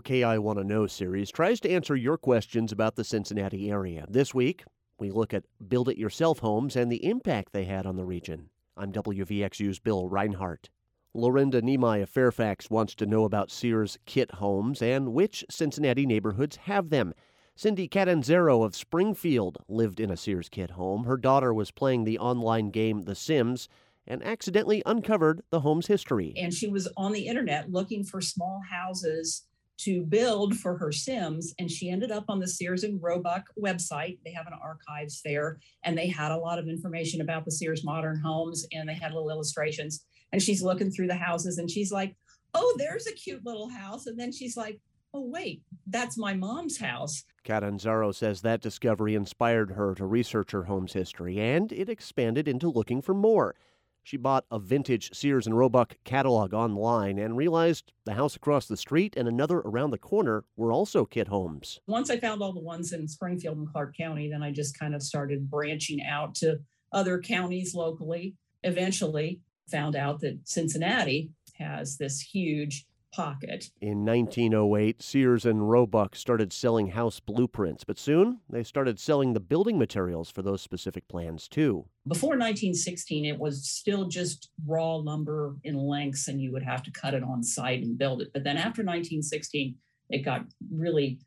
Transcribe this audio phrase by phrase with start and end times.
[0.00, 4.06] OK I Want to Know series tries to answer your questions about the Cincinnati area.
[4.08, 4.64] This week,
[4.98, 8.48] we look at build it yourself homes and the impact they had on the region.
[8.78, 10.70] I'm WVXU's Bill Rinehart.
[11.12, 16.56] Lorinda Niemeyer of Fairfax wants to know about Sears kit homes and which Cincinnati neighborhoods
[16.56, 17.12] have them.
[17.54, 21.04] Cindy Catanzaro of Springfield lived in a Sears kit home.
[21.04, 23.68] Her daughter was playing the online game The Sims
[24.06, 26.32] and accidentally uncovered the home's history.
[26.38, 29.42] And she was on the internet looking for small houses
[29.84, 31.54] to build for her Sims.
[31.58, 34.18] And she ended up on the Sears and Roebuck website.
[34.24, 37.84] They have an archives there, and they had a lot of information about the Sears
[37.84, 40.04] modern homes, and they had little illustrations.
[40.32, 42.16] And she's looking through the houses, and she's like,
[42.52, 44.06] Oh, there's a cute little house.
[44.06, 44.80] And then she's like,
[45.12, 47.24] Oh, wait, that's my mom's house.
[47.42, 52.68] Catanzaro says that discovery inspired her to research her home's history, and it expanded into
[52.68, 53.54] looking for more.
[54.02, 58.76] She bought a vintage Sears and Roebuck catalog online and realized the house across the
[58.76, 61.80] street and another around the corner were also kit homes.
[61.86, 64.94] Once I found all the ones in Springfield and Clark County, then I just kind
[64.94, 66.58] of started branching out to
[66.92, 68.34] other counties locally.
[68.62, 73.70] Eventually, found out that Cincinnati has this huge pocket.
[73.80, 79.40] In 1908, Sears and Roebuck started selling house blueprints, but soon they started selling the
[79.40, 81.86] building materials for those specific plans too.
[82.06, 86.90] Before 1916, it was still just raw lumber in lengths, and you would have to
[86.90, 88.30] cut it on site and build it.
[88.32, 89.76] But then after 1916,
[90.10, 91.20] it got really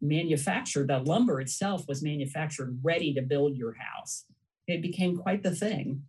[0.00, 0.88] manufactured.
[0.88, 4.24] The lumber itself was manufactured ready to build your house.
[4.66, 6.02] It became quite the thing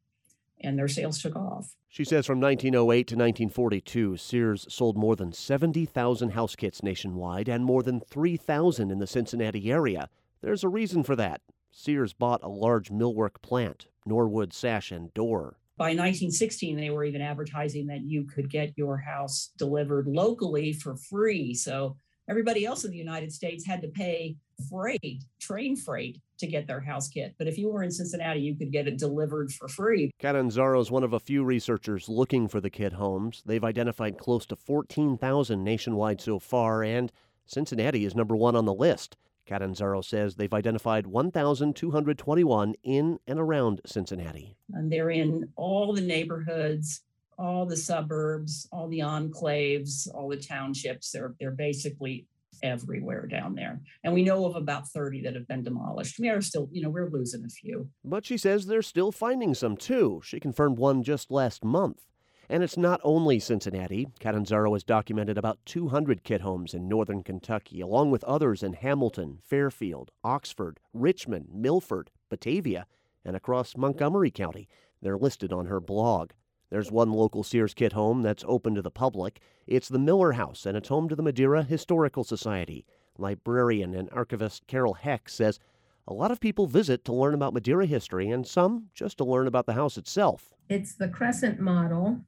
[0.63, 1.75] and their sales took off.
[1.89, 7.65] She says from 1908 to 1942, Sears sold more than 70,000 house kits nationwide and
[7.65, 10.09] more than 3,000 in the Cincinnati area.
[10.41, 11.41] There's a reason for that.
[11.71, 15.57] Sears bought a large millwork plant, Norwood Sash and Door.
[15.77, 20.95] By 1916, they were even advertising that you could get your house delivered locally for
[20.95, 21.53] free.
[21.53, 21.97] So
[22.29, 24.35] everybody else in the United States had to pay
[24.71, 27.35] freight, train freight to get their house kit.
[27.37, 30.11] But if you were in Cincinnati, you could get it delivered for free.
[30.19, 33.43] Catanzaro is one of a few researchers looking for the kit homes.
[33.45, 37.11] They've identified close to 14,000 nationwide so far, and
[37.45, 39.17] Cincinnati is number one on the list.
[39.45, 44.55] Catanzaro says they've identified 1,221 in and around Cincinnati.
[44.73, 47.01] And they're in all the neighborhoods,
[47.37, 51.11] all the suburbs, all the enclaves, all the townships.
[51.11, 52.27] They're, they're basically
[52.63, 53.81] everywhere down there.
[54.03, 56.19] And we know of about 30 that have been demolished.
[56.19, 57.89] We are still, you know, we're losing a few.
[58.03, 60.21] But she says they're still finding some too.
[60.23, 62.05] She confirmed one just last month.
[62.49, 64.09] And it's not only Cincinnati.
[64.19, 69.39] Catanzaro has documented about 200 kit homes in northern Kentucky, along with others in Hamilton,
[69.41, 72.87] Fairfield, Oxford, Richmond, Milford, Batavia,
[73.23, 74.67] and across Montgomery County.
[75.01, 76.31] They're listed on her blog.
[76.71, 79.41] There's one local Sears kit home that's open to the public.
[79.67, 82.85] It's the Miller House, and it's home to the Madeira Historical Society.
[83.17, 85.59] Librarian and archivist Carol Heck says
[86.07, 89.47] a lot of people visit to learn about Madeira history, and some just to learn
[89.47, 90.53] about the house itself.
[90.69, 92.21] It's the Crescent model.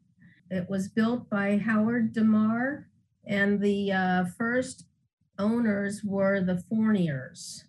[0.49, 2.89] It was built by Howard DeMar,
[3.25, 4.87] and the uh, first
[5.39, 7.63] owners were the Fourniers,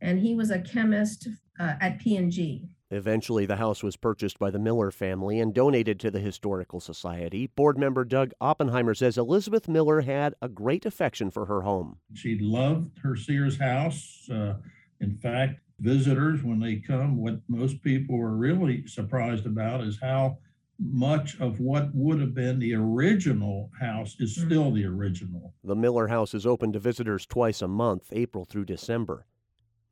[0.00, 1.28] and he was a chemist
[1.60, 2.66] uh, at P&G.
[2.94, 7.48] Eventually, the house was purchased by the Miller family and donated to the Historical Society.
[7.48, 11.98] Board member Doug Oppenheimer says Elizabeth Miller had a great affection for her home.
[12.14, 14.28] She loved her Sears house.
[14.30, 14.54] Uh,
[15.00, 20.38] in fact, visitors, when they come, what most people are really surprised about is how
[20.78, 24.46] much of what would have been the original house is mm-hmm.
[24.46, 25.52] still the original.
[25.64, 29.26] The Miller house is open to visitors twice a month, April through December.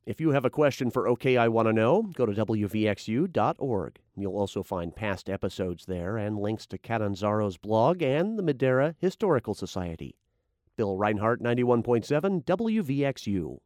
[0.05, 4.01] If you have a question for OK I Want to Know, go to WVXU.org.
[4.17, 9.55] You'll also find past episodes there and links to Catanzaro's blog and the Madeira Historical
[9.55, 10.17] Society.
[10.77, 13.59] Bill Rinehart, 91.7 WVXU.